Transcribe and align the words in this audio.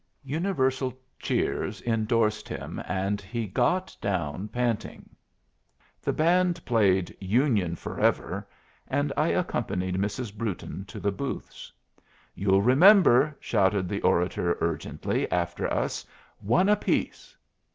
Universal 0.25 0.97
cheers 1.19 1.79
endorsed 1.83 2.49
him, 2.49 2.81
and 2.87 3.21
he 3.21 3.45
got 3.45 3.95
down 4.01 4.47
panting. 4.47 5.07
The 6.01 6.11
band 6.11 6.65
played 6.65 7.15
"Union 7.21 7.75
Forever," 7.75 8.47
and 8.87 9.13
I 9.15 9.27
accompanied 9.27 9.97
Mrs. 9.97 10.35
Brewton 10.35 10.85
to 10.85 10.99
the 10.99 11.11
booths. 11.11 11.71
"You'll 12.33 12.63
remember!" 12.63 13.37
shouted 13.39 13.87
the 13.87 14.01
orator 14.01 14.57
urgently 14.59 15.31
after 15.31 15.71
us; 15.71 16.03
"one 16.39 16.67
apiece." 16.67 17.37